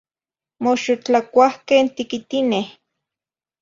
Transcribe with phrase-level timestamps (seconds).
[0.63, 2.69] Mox yotlacuahqueh tiquitineh?